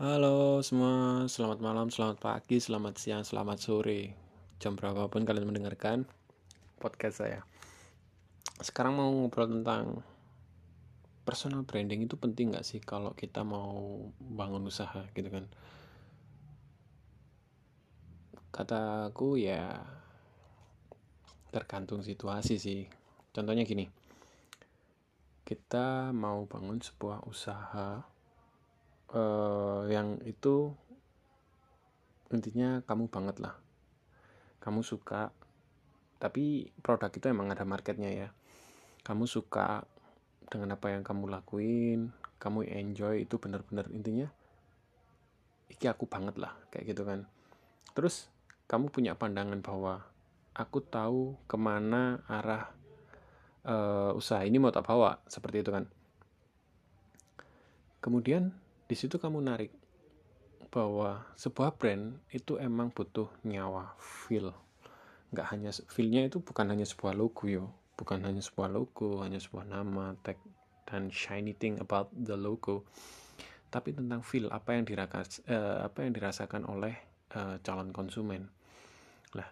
Halo 0.00 0.64
semua, 0.64 1.28
selamat 1.28 1.60
malam, 1.60 1.92
selamat 1.92 2.24
pagi, 2.24 2.56
selamat 2.56 2.96
siang, 2.96 3.20
selamat 3.20 3.60
sore. 3.60 4.16
Jam 4.56 4.72
berapapun 4.72 5.28
kalian 5.28 5.44
mendengarkan 5.44 6.08
podcast 6.80 7.20
saya. 7.20 7.44
Sekarang 8.64 8.96
mau 8.96 9.12
ngobrol 9.12 9.60
tentang 9.60 10.00
Personal 11.28 11.68
branding 11.68 12.08
itu 12.08 12.16
penting 12.16 12.56
gak 12.56 12.64
sih 12.64 12.80
kalau 12.80 13.12
kita 13.12 13.44
mau 13.44 14.00
bangun 14.16 14.72
usaha 14.72 15.04
gitu 15.12 15.28
kan? 15.28 15.44
Kataku 18.56 19.36
ya 19.36 19.84
tergantung 21.52 22.00
situasi 22.00 22.56
sih. 22.56 22.88
Contohnya 23.36 23.68
gini 23.68 23.84
Kita 25.44 26.08
mau 26.16 26.48
bangun 26.48 26.80
sebuah 26.80 27.28
usaha 27.28 28.19
uh, 29.14 29.86
yang 29.90 30.18
itu 30.26 30.74
intinya 32.30 32.82
kamu 32.86 33.10
banget 33.10 33.42
lah. 33.42 33.54
Kamu 34.60 34.84
suka 34.84 35.32
tapi 36.20 36.68
produk 36.84 37.10
itu 37.10 37.26
emang 37.32 37.48
ada 37.50 37.64
marketnya 37.64 38.10
ya. 38.12 38.28
Kamu 39.02 39.24
suka 39.24 39.82
dengan 40.50 40.74
apa 40.76 40.92
yang 40.92 41.06
kamu 41.06 41.30
lakuin 41.30 42.10
kamu 42.40 42.66
enjoy 42.72 43.28
itu 43.28 43.36
benar-benar 43.36 43.86
intinya 43.92 44.26
iki 45.68 45.86
aku 45.86 46.08
banget 46.08 46.40
lah 46.40 46.56
kayak 46.72 46.96
gitu 46.96 47.04
kan. 47.04 47.28
Terus 47.92 48.32
kamu 48.66 48.88
punya 48.88 49.14
pandangan 49.14 49.60
bahwa 49.60 50.02
aku 50.56 50.80
tahu 50.82 51.36
ke 51.44 51.54
mana 51.60 52.24
arah 52.26 52.72
uh, 53.68 54.16
usaha 54.16 54.42
ini 54.42 54.56
mau 54.56 54.72
tak 54.72 54.88
bawa 54.88 55.20
seperti 55.28 55.62
itu 55.62 55.70
kan. 55.70 55.84
Kemudian 58.00 58.56
di 58.90 58.98
situ 58.98 59.22
kamu 59.22 59.38
narik 59.38 59.70
bahwa 60.74 61.22
sebuah 61.38 61.78
brand 61.78 62.18
itu 62.34 62.58
emang 62.58 62.90
butuh 62.90 63.30
nyawa 63.46 63.94
feel. 64.02 64.50
Nggak 65.30 65.46
hanya 65.54 65.70
feelnya 65.86 66.26
itu 66.26 66.42
bukan 66.42 66.74
hanya 66.74 66.82
sebuah 66.82 67.14
logo 67.14 67.46
yo. 67.46 67.70
Bukan 67.94 68.26
hanya 68.26 68.42
sebuah 68.42 68.66
logo 68.66 69.22
hanya 69.22 69.38
sebuah 69.38 69.62
nama 69.70 70.18
tag 70.26 70.42
dan 70.90 71.06
shiny 71.06 71.54
thing 71.54 71.78
about 71.78 72.10
the 72.10 72.34
logo. 72.34 72.82
Tapi 73.70 73.94
tentang 73.94 74.26
feel 74.26 74.50
apa 74.50 74.74
yang 74.74 74.82
dirakas 74.82 75.38
uh, 75.46 75.86
apa 75.86 76.02
yang 76.02 76.10
dirasakan 76.10 76.66
oleh 76.66 76.98
uh, 77.38 77.62
calon 77.62 77.94
konsumen. 77.94 78.50
Lah 79.38 79.46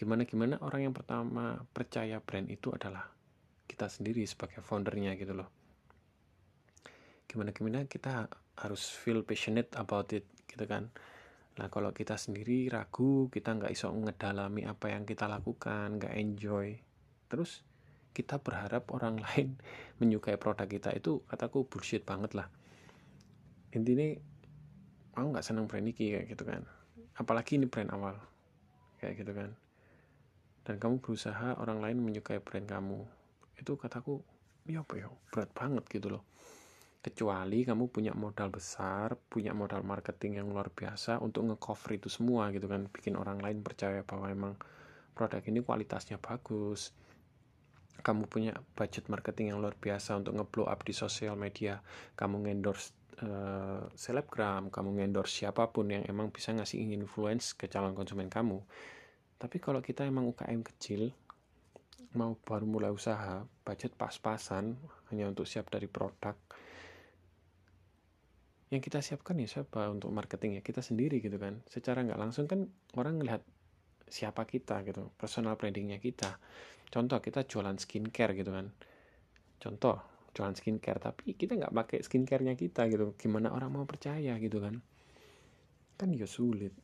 gimana 0.00 0.24
gimana 0.24 0.56
orang 0.64 0.88
yang 0.88 0.96
pertama 0.96 1.60
percaya 1.76 2.24
brand 2.24 2.48
itu 2.48 2.72
adalah 2.72 3.04
kita 3.68 3.92
sendiri 3.92 4.24
sebagai 4.24 4.64
foundernya 4.64 5.12
gitu 5.20 5.36
loh. 5.36 5.52
Gimana 7.28 7.52
gimana 7.52 7.84
kita 7.84 8.45
harus 8.60 8.88
feel 8.88 9.20
passionate 9.24 9.68
about 9.76 10.08
it 10.16 10.24
gitu 10.48 10.64
kan. 10.64 10.88
Nah 11.56 11.68
kalau 11.72 11.92
kita 11.92 12.16
sendiri 12.16 12.68
ragu 12.68 13.28
kita 13.32 13.56
nggak 13.56 13.72
iso 13.72 13.88
ngedalami 13.92 14.64
apa 14.64 14.92
yang 14.92 15.04
kita 15.04 15.28
lakukan 15.28 16.00
nggak 16.00 16.14
enjoy 16.16 16.76
terus 17.26 17.64
kita 18.16 18.40
berharap 18.40 18.88
orang 18.92 19.20
lain 19.26 19.60
menyukai 20.00 20.40
produk 20.40 20.68
kita 20.68 20.92
itu 20.96 21.20
kataku 21.28 21.68
bullshit 21.68 22.04
banget 22.04 22.32
lah. 22.32 22.48
Intinya 23.76 24.08
aku 25.16 25.26
nggak 25.36 25.44
senang 25.44 25.68
brand 25.68 25.84
ini 25.84 25.92
kayak 25.92 26.32
gitu 26.32 26.44
kan. 26.48 26.64
Apalagi 27.16 27.60
ini 27.60 27.68
brand 27.68 27.92
awal 27.92 28.16
kayak 29.00 29.20
gitu 29.20 29.32
kan. 29.36 29.52
Dan 30.64 30.82
kamu 30.82 30.98
berusaha 30.98 31.60
orang 31.60 31.78
lain 31.84 32.00
menyukai 32.00 32.40
brand 32.40 32.64
kamu. 32.64 33.04
Itu 33.56 33.76
kataku 33.76 34.20
ya 34.66 34.82
apa 34.82 34.98
ya 34.98 35.06
berat 35.30 35.50
banget 35.54 35.84
gitu 35.88 36.10
loh 36.10 36.26
kecuali 37.02 37.62
kamu 37.62 37.86
punya 37.88 38.12
modal 38.16 38.50
besar, 38.50 39.14
punya 39.14 39.54
modal 39.54 39.86
marketing 39.86 40.42
yang 40.42 40.50
luar 40.50 40.74
biasa 40.74 41.22
untuk 41.22 41.46
ngecover 41.46 41.96
itu 41.96 42.08
semua 42.10 42.50
gitu 42.50 42.66
kan, 42.66 42.90
bikin 42.90 43.14
orang 43.14 43.38
lain 43.38 43.62
percaya 43.62 44.02
bahwa 44.02 44.26
emang 44.26 44.52
produk 45.14 45.40
ini 45.46 45.62
kualitasnya 45.62 46.18
bagus. 46.18 46.92
Kamu 48.02 48.28
punya 48.28 48.52
budget 48.76 49.08
marketing 49.08 49.54
yang 49.54 49.58
luar 49.62 49.74
biasa 49.78 50.20
untuk 50.20 50.36
ngeblow 50.36 50.66
up 50.68 50.84
di 50.84 50.92
sosial 50.92 51.34
media, 51.34 51.80
kamu 52.14 52.44
ngendorse 52.44 52.92
uh, 53.24 53.88
selebgram, 53.96 54.68
kamu 54.68 55.00
ngendorse 55.00 55.42
siapa 55.42 55.72
pun 55.72 55.88
yang 55.88 56.04
emang 56.04 56.28
bisa 56.28 56.52
ngasih 56.52 56.84
influence 56.92 57.56
ke 57.56 57.66
calon 57.70 57.96
konsumen 57.96 58.28
kamu. 58.28 58.60
Tapi 59.36 59.56
kalau 59.60 59.80
kita 59.80 60.04
emang 60.04 60.28
UKM 60.32 60.60
kecil, 60.64 61.12
mau 62.16 62.36
baru 62.40 62.64
mulai 62.64 62.92
usaha, 62.92 63.44
budget 63.64 63.92
pas-pasan 63.96 64.76
hanya 65.12 65.28
untuk 65.28 65.44
siap 65.44 65.68
dari 65.68 65.84
produk, 65.88 66.36
yang 68.66 68.82
kita 68.82 68.98
siapkan 68.98 69.38
ya 69.38 69.46
siapa 69.46 69.86
untuk 69.86 70.10
marketing 70.10 70.58
ya? 70.58 70.62
Kita 70.62 70.82
sendiri 70.82 71.22
gitu 71.22 71.38
kan. 71.38 71.62
Secara 71.70 72.02
nggak 72.02 72.18
langsung 72.18 72.50
kan 72.50 72.66
orang 72.98 73.22
ngelihat 73.22 73.42
siapa 74.10 74.42
kita 74.46 74.82
gitu 74.82 75.14
personal 75.14 75.54
brandingnya 75.54 76.02
kita. 76.02 76.38
Contoh 76.90 77.22
kita 77.22 77.46
jualan 77.46 77.78
skincare 77.78 78.34
gitu 78.34 78.50
kan. 78.50 78.66
Contoh 79.62 80.02
jualan 80.34 80.54
skincare 80.58 80.98
tapi 80.98 81.38
kita 81.38 81.54
nggak 81.54 81.70
pakai 81.70 81.98
skincarenya 82.02 82.58
kita 82.58 82.90
gitu. 82.90 83.14
Gimana 83.14 83.54
orang 83.54 83.70
mau 83.70 83.86
percaya 83.86 84.34
gitu 84.42 84.58
kan? 84.58 84.82
Kan 85.94 86.10
ya 86.10 86.26
sulit. 86.26 86.74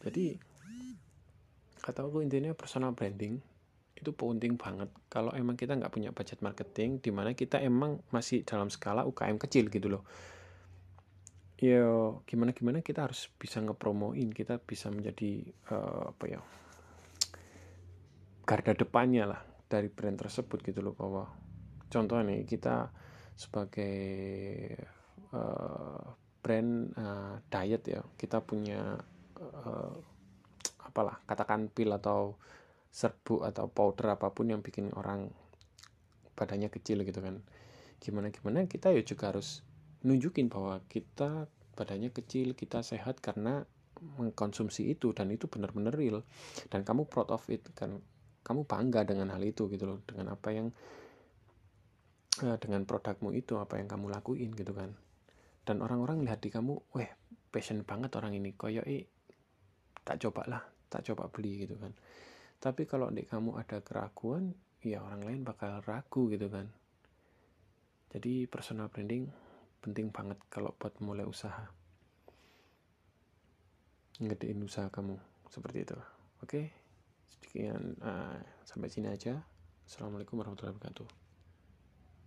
Jadi 0.00 0.40
kata 1.80 2.00
aku 2.04 2.24
intinya 2.24 2.56
personal 2.56 2.96
branding 2.96 3.36
itu 3.92 4.16
penting 4.16 4.56
banget. 4.56 4.88
Kalau 5.12 5.36
emang 5.36 5.60
kita 5.60 5.76
nggak 5.76 5.92
punya 5.92 6.16
budget 6.16 6.40
marketing 6.40 7.04
di 7.04 7.12
mana 7.12 7.36
kita 7.36 7.60
emang 7.60 8.00
masih 8.08 8.40
dalam 8.48 8.72
skala 8.72 9.04
UKM 9.04 9.36
kecil 9.36 9.68
gitu 9.68 9.92
loh 9.92 10.04
ya 11.60 12.16
gimana 12.24 12.56
gimana 12.56 12.80
kita 12.80 13.04
harus 13.04 13.28
bisa 13.36 13.60
ngepromoin 13.60 14.32
kita 14.32 14.56
bisa 14.64 14.88
menjadi 14.88 15.44
uh, 15.68 16.08
apa 16.08 16.24
ya 16.24 16.40
garda 18.48 18.72
depannya 18.72 19.28
lah 19.28 19.40
dari 19.68 19.92
brand 19.92 20.16
tersebut 20.16 20.64
gitu 20.64 20.80
loh 20.80 20.96
bahwa 20.96 21.28
contoh 21.92 22.16
nih 22.24 22.48
kita 22.48 22.88
sebagai 23.36 23.92
uh, 25.36 26.00
brand 26.40 26.96
uh, 26.96 27.36
diet 27.52 27.84
ya 27.84 28.00
kita 28.16 28.40
punya 28.40 28.96
uh, 29.36 29.92
apalah 30.88 31.20
katakan 31.28 31.68
pil 31.68 31.92
atau 31.92 32.40
serbuk 32.90 33.46
atau 33.46 33.70
powder 33.70 34.18
apa 34.18 34.34
pun 34.34 34.50
yang 34.50 34.64
bikin 34.64 34.90
orang 34.98 35.30
badannya 36.34 36.72
kecil 36.72 37.06
gitu 37.06 37.22
kan. 37.22 37.44
Gimana 38.02 38.34
gimana 38.34 38.66
kita 38.66 38.90
ya 38.90 39.04
juga 39.06 39.30
harus 39.30 39.62
nunjukin 40.04 40.48
bahwa 40.48 40.80
kita 40.88 41.48
badannya 41.76 42.12
kecil, 42.12 42.52
kita 42.52 42.84
sehat 42.84 43.20
karena 43.24 43.64
mengkonsumsi 44.00 44.88
itu 44.88 45.12
dan 45.12 45.28
itu 45.28 45.46
benar-benar 45.46 45.92
real. 45.92 46.24
Dan 46.72 46.84
kamu 46.84 47.08
proud 47.08 47.28
of 47.32 47.44
it 47.52 47.64
kan 47.76 48.00
kamu 48.40 48.64
bangga 48.64 49.04
dengan 49.04 49.28
hal 49.36 49.42
itu 49.44 49.68
gitu 49.68 49.84
loh 49.84 50.00
dengan 50.08 50.32
apa 50.32 50.48
yang 50.48 50.72
uh, 52.40 52.56
dengan 52.56 52.88
produkmu 52.88 53.36
itu 53.36 53.60
apa 53.60 53.76
yang 53.76 53.88
kamu 53.88 54.08
lakuin 54.08 54.50
gitu 54.56 54.72
kan. 54.72 54.96
Dan 55.64 55.84
orang-orang 55.84 56.24
lihat 56.24 56.40
di 56.40 56.48
kamu 56.48 56.96
weh 56.96 57.10
passion 57.52 57.84
banget 57.84 58.16
orang 58.16 58.32
ini 58.32 58.56
koyo 58.56 58.80
eh 58.88 59.04
tak 60.00 60.22
coba 60.24 60.48
lah 60.48 60.62
tak 60.88 61.04
coba 61.12 61.28
beli 61.28 61.68
gitu 61.68 61.76
kan. 61.76 61.92
Tapi 62.60 62.88
kalau 62.88 63.12
di 63.12 63.24
kamu 63.24 63.60
ada 63.60 63.84
keraguan 63.84 64.52
ya 64.80 65.04
orang 65.04 65.24
lain 65.24 65.40
bakal 65.44 65.84
ragu 65.84 66.32
gitu 66.32 66.48
kan. 66.48 66.72
Jadi 68.10 68.48
personal 68.48 68.88
branding 68.88 69.28
penting 69.80 70.12
banget 70.12 70.36
kalau 70.52 70.76
buat 70.76 70.96
mulai 71.00 71.24
usaha. 71.24 71.68
Ngedein 74.20 74.60
usaha 74.60 74.92
kamu 74.92 75.16
seperti 75.48 75.88
itu. 75.88 75.96
Oke 76.44 76.70
sekian 77.26 77.96
uh, 78.04 78.36
sampai 78.68 78.92
sini 78.92 79.08
aja. 79.08 79.40
Assalamualaikum 79.88 80.38
warahmatullahi 80.38 80.76
wabarakatuh 80.76 81.29